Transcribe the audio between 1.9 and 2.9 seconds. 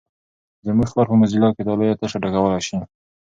تشه ډکولای شي.